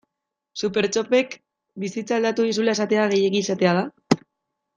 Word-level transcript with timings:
Supertxopek 0.61 1.35
bizitza 1.83 2.15
aldatu 2.17 2.47
dizula 2.49 2.75
esatea 2.79 3.05
gehiegi 3.13 3.43
esatea 3.47 3.77
da? 3.83 3.87